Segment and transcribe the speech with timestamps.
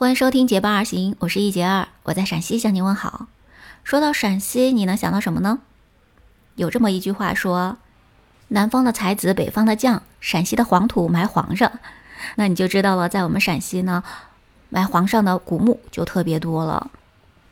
[0.00, 3.26] 欢迎收听《结伴而行》，我是一杰二，我在陕西向您问好。
[3.84, 5.58] 说到陕西，你能想到什么呢？
[6.54, 7.76] 有这么一句话说
[8.48, 11.70] ：“南方的才子，北方的将，陕西的黄土埋皇上。”
[12.36, 14.02] 那你就知道了，在我们陕西呢，
[14.70, 16.90] 埋皇上的古墓就特别多了。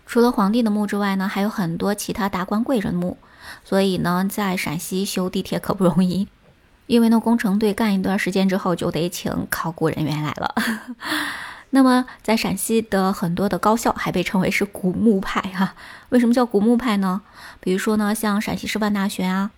[0.06, 3.18] 除了皇帝的墓之外呢，还有很多其他达官贵人墓。
[3.62, 6.26] 所以呢，在陕西修地铁可不容易，
[6.86, 10.54] 因为呢，工程队干一段时间之后，就得请考古人员来了。
[11.70, 15.74] 那么，在陕西的很多的高校还被称为是古墓派哈。
[16.08, 17.20] 为什么叫古墓派呢？
[17.60, 19.50] 比如说呢，像陕西师范大学啊、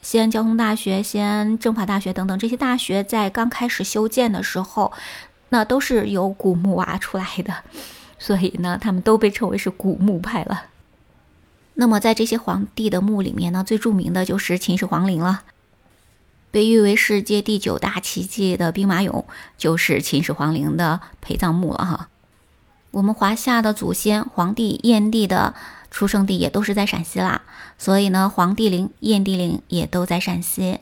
[0.00, 4.92] 西安交通大学、西安政法大学等等这些大学，在刚开始修建的时候，
[5.50, 7.54] 那都是由古墓挖出来的，
[8.18, 10.64] 所以呢，他们都被称为是古墓派了。
[11.74, 15.42] 那么，在这些皇帝的墓里面呢，最著名的就是秦始皇陵了。
[16.50, 19.24] 被誉为世界第九大奇迹的兵马俑，
[19.56, 22.08] 就是秦始皇陵的陪葬墓了哈。
[22.90, 25.54] 我们华夏的祖先黄帝、燕帝的
[25.90, 27.42] 出生地也都是在陕西啦，
[27.76, 30.80] 所以呢，黄帝陵、燕帝陵也都在陕西。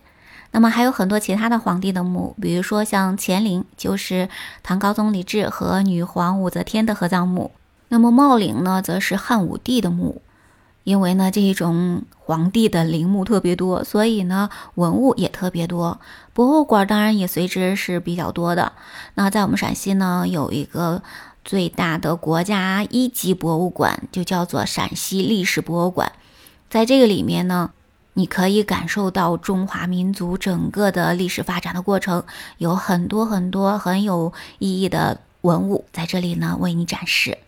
[0.52, 4.28] 那么还有很多其他的皇帝的墓，比如说像乾陵，就是
[4.62, 7.50] 唐高宗李治和女皇武则天的合葬墓。
[7.88, 10.22] 那么茂陵呢，则是汉武帝的墓。
[10.86, 16.00] 因为呢，这一种皇帝的陵墓特别多，所以呢，文物也特别多，
[16.32, 18.70] 博物馆当然也随之是比较多的。
[19.14, 21.02] 那在我们陕西呢，有一个
[21.44, 26.12] 最大的国家一级博物馆，就叫做陕西历史博物馆。
[26.70, 27.72] 在这个里面呢，
[28.12, 32.22] 你可以感受到中华民族整个的历史发展的过程，
[32.58, 37.38] 有很多很多很有意义的文物在这里呢为你展示。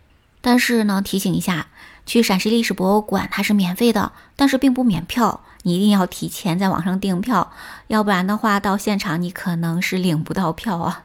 [0.40, 1.68] 但是呢，提醒一下。
[2.08, 7.52] 去陕西历史博物馆，它是免费的，但是并不免票，你一定要提前在网上订票，
[7.88, 11.04] 要不然的话，到现场你可能是领不到票啊。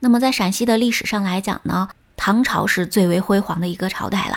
[0.00, 4.36] 那么在陕西的历史上来讲呢，唐朝是最为辉煌的一个朝代了。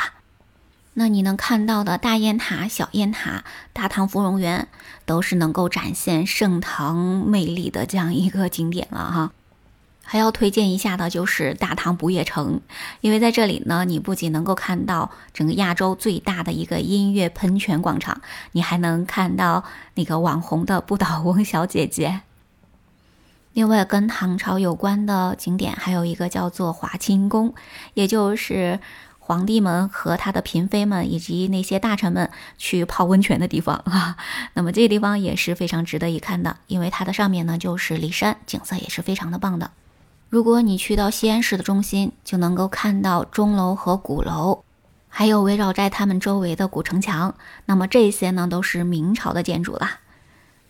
[0.93, 4.67] 那你能看到的大雁塔、小雁塔、大唐芙蓉园，
[5.07, 9.31] 都是能够展现盛唐魅力的这样一个景点了哈。
[10.05, 12.61] 还要推荐一下的就是大唐不夜城，
[13.01, 18.21] 因为在这里呢，你不仅能够看到整个亚洲最大的一个音乐喷泉广场，
[18.51, 19.63] 你还能看到
[19.95, 22.21] 那个网红的不倒翁小姐姐。
[23.53, 27.53] 另外，跟唐朝有关的景点还有一个叫做华清宫，
[27.93, 28.79] 也就是
[29.19, 34.17] 皇帝们和他的嫔妃们以及那些大臣们去泡温泉的地方啊。
[34.53, 39.71] 那么这个地方也是非常值得一看的，因为它的上面呢就是骊山，景色也是非常的棒的。
[40.33, 44.63] 如果你去到西安市的中心，就能够看到钟楼和鼓楼，
[45.07, 47.35] 还有围绕在它们周围的古城墙。
[47.67, 49.99] 那么这些呢，都是明朝的建筑啦。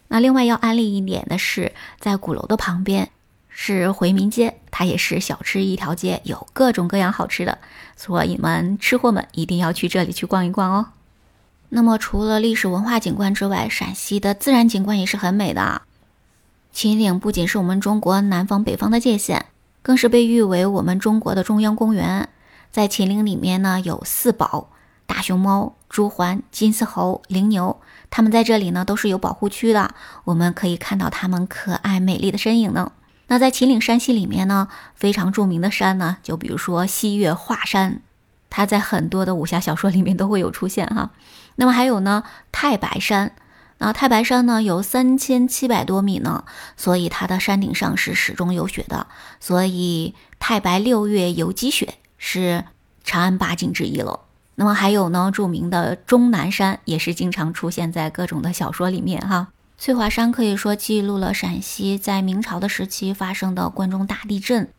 [0.09, 3.09] 那另外要安利一点的是，在鼓楼的旁边
[3.47, 7.59] 是回民街，它也是小吃一条街，有各种各样好吃的，
[7.95, 10.87] 所以们吃货们一定要去这里去逛一逛哦。
[11.69, 15.83] 那么除了历史文化景观之外，陕西的自然景观也是很美的。
[16.73, 19.45] 秦岭不仅是我们中国南方北方的界限。
[19.83, 22.29] 更是被誉为我们中国的中央公园。
[22.71, 24.69] 在秦岭里面呢，有四宝：
[25.05, 27.79] 大熊猫、朱鹮、金丝猴、羚牛。
[28.09, 29.93] 它们在这里呢，都是有保护区的，
[30.23, 32.93] 我们可以看到它们可爱美丽的身影呢。
[33.27, 38.01] 那在秦岭山系里面呢，非常著名的山呢，就比如说西岳华山，
[38.49, 41.11] 它在很多的武侠小说里面都会有出现哈。
[41.55, 43.33] 那么还有呢，太白山。
[43.79, 46.45] 那太白山呢有三千七百多米呢，
[46.77, 49.07] 所以它的山顶上是始终有雪的，
[49.39, 52.63] 所以太白六月游积雪是
[53.03, 54.21] 长安八景之一了。
[54.55, 59.49] 那么还有呢，著名的终南山也是经常出现在各种的小说里面哈。
[59.77, 64.69] 翠华山可以说记录了陕西在明朝的时期发生的关中大地震，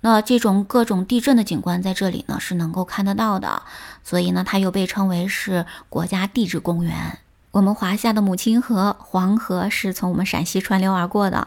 [0.00, 3.62] 那这种各种地震的景观在这里呢是能够看得到的，
[4.04, 7.18] 所以呢它又被称为是国家地质公园。
[7.54, 11.46] 我们华夏的母亲河黄河是从我们陕西川流而过的，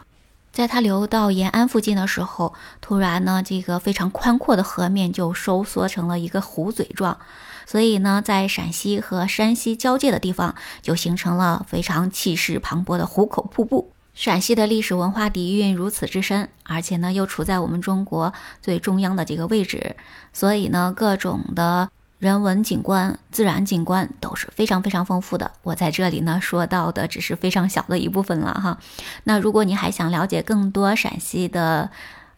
[0.50, 7.18] 在它流到延安附近的时候，突然呢，这个非常宽阔的河面就收缩成了一个壶嘴状，
[7.66, 13.92] 所以呢，在陕西和山西交界的地方就形成了非常气势磅礴的壶口瀑布。
[14.14, 18.32] 陕西的历史文化底蕴如此之深，而且呢，又处在我们中国
[18.62, 19.94] 最中央的这个位置，
[20.32, 21.90] 所以呢，各种的。
[22.18, 25.52] 人文景观、自然景观都是非常非常丰富的。
[25.62, 28.78] 我在这里呢说到的只是非常小的一部分了哈。
[29.24, 31.90] 那如果你还想了解更多陕西的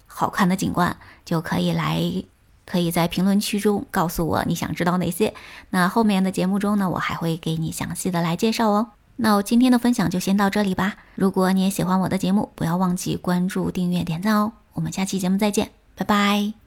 [0.06, 2.02] 好看的景观，就可以来，
[2.66, 5.32] 可以在评论区中告诉我你想知道哪些。
[5.70, 8.88] 那后面的节目中呢，我还会给你详细的来介绍哦。
[9.16, 10.96] 那我今天的分享就先到这里吧。
[11.14, 14.52] 如果你也喜欢我的节目，不要忘记关注、订阅、点赞哦。
[14.74, 16.59] 我们下期节目再见，拜拜。